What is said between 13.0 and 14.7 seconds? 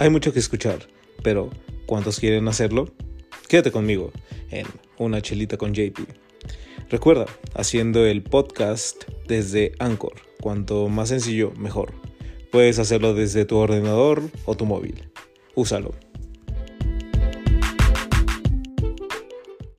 desde tu ordenador o tu